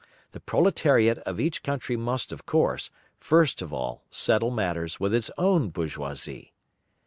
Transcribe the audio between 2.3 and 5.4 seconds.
of course, first of all settle matters with its